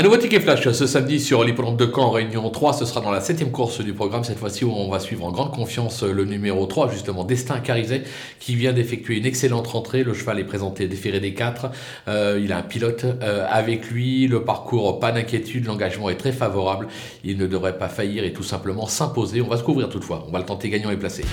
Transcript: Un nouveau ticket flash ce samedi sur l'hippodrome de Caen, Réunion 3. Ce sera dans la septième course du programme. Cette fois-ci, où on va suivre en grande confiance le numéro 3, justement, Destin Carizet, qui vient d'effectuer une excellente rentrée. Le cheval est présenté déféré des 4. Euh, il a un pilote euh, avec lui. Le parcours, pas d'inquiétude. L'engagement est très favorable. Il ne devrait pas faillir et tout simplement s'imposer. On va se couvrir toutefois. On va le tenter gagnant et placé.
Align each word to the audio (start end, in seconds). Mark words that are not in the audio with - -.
Un 0.00 0.02
nouveau 0.02 0.16
ticket 0.16 0.40
flash 0.40 0.66
ce 0.66 0.86
samedi 0.86 1.20
sur 1.20 1.44
l'hippodrome 1.44 1.76
de 1.76 1.84
Caen, 1.84 2.10
Réunion 2.10 2.48
3. 2.48 2.72
Ce 2.72 2.86
sera 2.86 3.02
dans 3.02 3.10
la 3.10 3.20
septième 3.20 3.50
course 3.50 3.82
du 3.82 3.92
programme. 3.92 4.24
Cette 4.24 4.38
fois-ci, 4.38 4.64
où 4.64 4.72
on 4.72 4.88
va 4.88 4.98
suivre 4.98 5.26
en 5.26 5.30
grande 5.30 5.52
confiance 5.52 6.02
le 6.04 6.24
numéro 6.24 6.64
3, 6.64 6.90
justement, 6.90 7.22
Destin 7.22 7.60
Carizet, 7.60 8.04
qui 8.38 8.54
vient 8.54 8.72
d'effectuer 8.72 9.18
une 9.18 9.26
excellente 9.26 9.66
rentrée. 9.66 10.02
Le 10.02 10.14
cheval 10.14 10.38
est 10.38 10.44
présenté 10.44 10.88
déféré 10.88 11.20
des 11.20 11.34
4. 11.34 11.70
Euh, 12.08 12.40
il 12.42 12.50
a 12.50 12.56
un 12.56 12.62
pilote 12.62 13.04
euh, 13.04 13.46
avec 13.50 13.90
lui. 13.90 14.26
Le 14.26 14.42
parcours, 14.42 15.00
pas 15.00 15.12
d'inquiétude. 15.12 15.66
L'engagement 15.66 16.08
est 16.08 16.16
très 16.16 16.32
favorable. 16.32 16.88
Il 17.22 17.36
ne 17.36 17.46
devrait 17.46 17.76
pas 17.76 17.90
faillir 17.90 18.24
et 18.24 18.32
tout 18.32 18.42
simplement 18.42 18.86
s'imposer. 18.86 19.42
On 19.42 19.48
va 19.48 19.58
se 19.58 19.64
couvrir 19.64 19.90
toutefois. 19.90 20.24
On 20.26 20.32
va 20.32 20.38
le 20.38 20.46
tenter 20.46 20.70
gagnant 20.70 20.90
et 20.90 20.96
placé. 20.96 21.24